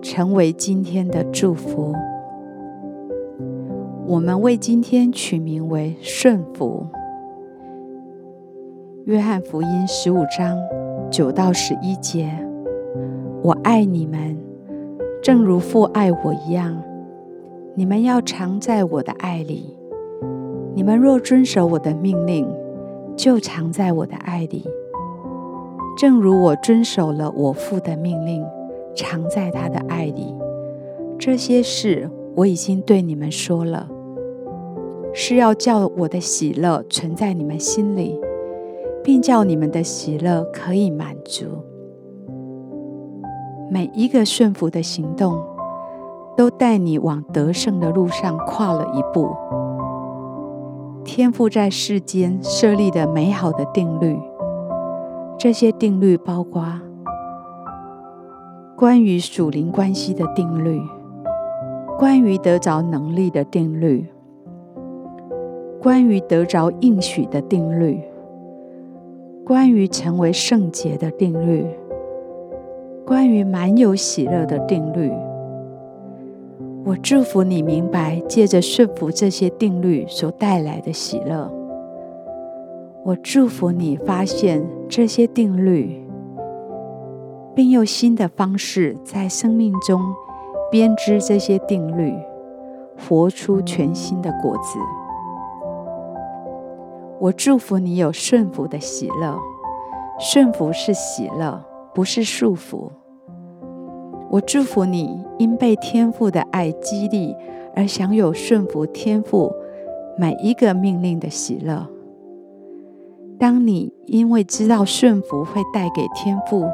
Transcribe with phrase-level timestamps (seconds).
[0.00, 1.94] 成为今天的祝福。
[4.06, 6.86] 我们为今天取名为顺服。
[9.04, 10.58] 约翰福音十五章
[11.10, 12.30] 九到十一节：
[13.42, 14.36] 我爱你们，
[15.22, 16.80] 正如父爱我一样。
[17.74, 19.76] 你们要常在我的爱里。
[20.74, 22.48] 你们若遵守我的命令，
[23.16, 24.64] 就常在我的爱里。
[25.96, 28.44] 正如我遵守了我父的命令，
[28.98, 30.34] 常在他的爱里。
[31.16, 33.88] 这些事我已经对你们说了。
[35.14, 38.20] 是要叫我的喜乐存在你们心里，
[39.02, 41.46] 并叫你们的喜乐可以满足。
[43.70, 45.42] 每一个顺服的行动，
[46.36, 49.30] 都带你往得胜的路上跨了一步。
[51.04, 54.20] 天父在世间设立的美好的定律，
[55.38, 56.62] 这些定律包括
[58.78, 60.80] 关于属灵关系的定律，
[61.98, 64.06] 关于得着能力的定律。
[65.82, 68.00] 关于得着应许的定律，
[69.44, 71.66] 关于成为圣洁的定律，
[73.04, 75.10] 关于满有喜乐的定律。
[76.84, 81.50] 我祝福你明白，借着顺服这些定律所带来的喜乐。
[83.04, 86.00] 我祝福你发现这些定律，
[87.58, 90.14] 并用新的方式在生命中
[90.70, 92.14] 编织这些定律，
[92.96, 94.78] 活出全新的果子。
[97.18, 99.36] 我祝福你有顺服的喜乐，
[100.20, 101.60] 顺服是喜乐，
[101.92, 102.90] 不是束缚。
[104.30, 107.34] 我祝福你因被天父的爱激励
[107.74, 109.52] 而享有顺服天父
[110.16, 111.88] 每一个命令的喜乐。
[113.36, 116.64] 当你因为知道顺服会带给天父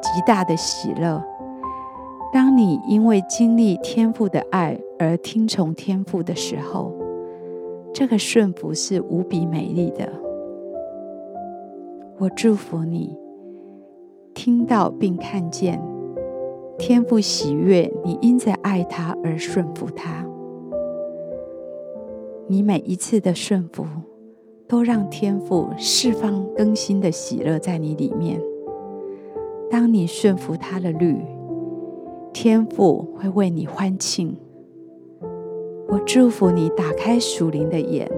[0.00, 1.22] 极大的喜乐，
[2.32, 6.92] 当你因为经历天父的爱而听从天父的时候，
[7.92, 10.08] 这个顺服是无比美丽的。
[12.18, 13.16] 我祝福你，
[14.34, 15.80] 听到并看见
[16.78, 20.24] 天父喜悦你，因着爱他而顺服他。
[22.46, 23.84] 你每一次的顺服，
[24.66, 28.40] 都让天父释放更新的喜乐在你里面。
[29.70, 31.16] 当你顺服他的律，
[32.32, 34.36] 天父会为你欢庆。
[35.88, 38.10] 我祝福你打开属灵的眼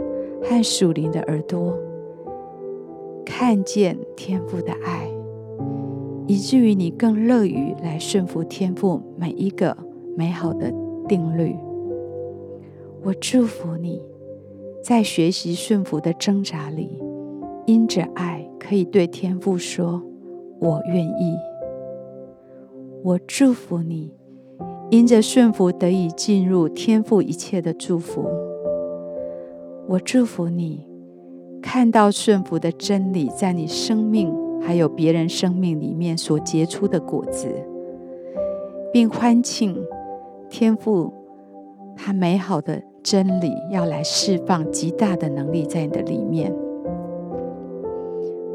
[0.43, 1.77] 和属灵的耳朵，
[3.25, 5.09] 看见天父的爱，
[6.27, 9.77] 以至于你更乐于来顺服天父每一个
[10.17, 10.73] 美好的
[11.09, 11.57] 定律。
[13.03, 14.03] 我祝福你
[14.83, 17.01] 在学习顺服的挣扎里，
[17.67, 20.03] 因着爱可以对天父说
[20.61, 21.37] ：“我愿意。”
[23.03, 24.15] 我祝福你。
[24.91, 28.25] 因着顺服得以进入天赋一切的祝福，
[29.87, 30.85] 我祝福你
[31.63, 37.47] 看到顺服的真理在你生命还有别人生命里面所结出的果子，
[38.93, 39.81] 并欢庆
[40.49, 41.13] 天赋
[41.95, 46.53] 他美好的真理要来释放极大的能力在你的里面。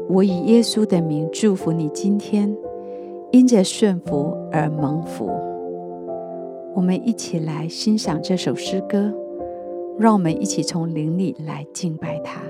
[0.08, 2.54] 我以耶稣的名祝福你，今天
[3.32, 5.28] 因着顺服而蒙福。
[6.74, 9.12] 我们一起来欣赏这首诗歌，
[9.98, 12.40] 让我们一起从灵里来敬拜他。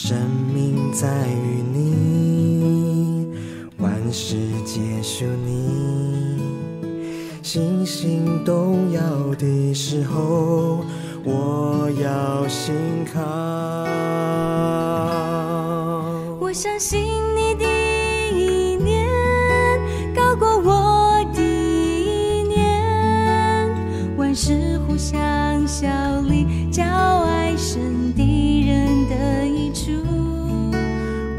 [0.00, 0.16] 生
[0.54, 3.26] 命在于你，
[3.78, 6.38] 万事皆属你。
[7.42, 9.00] 星星动摇
[9.34, 10.84] 的时候，
[11.24, 12.72] 我要信
[13.12, 13.20] 靠。
[16.38, 17.07] 我相信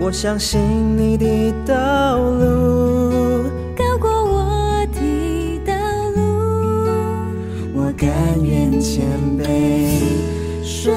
[0.01, 0.59] 我相信
[0.97, 3.43] 你的道路。
[3.75, 5.73] 高过我的道
[6.15, 6.21] 路，
[7.73, 8.09] 我甘
[8.41, 9.03] 愿谦
[9.37, 9.99] 卑。
[10.63, 10.95] 顺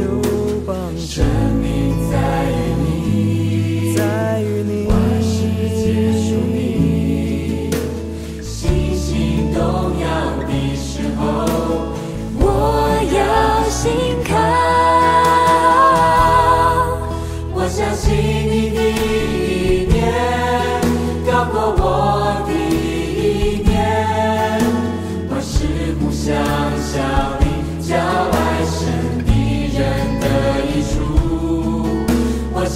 [0.00, 0.37] 我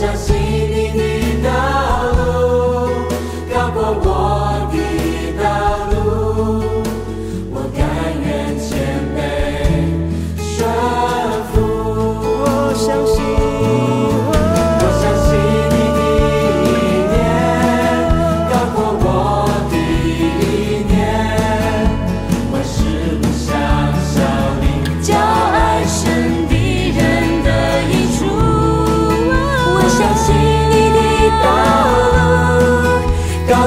[0.03, 0.42] 甘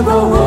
[0.03, 0.44] 过我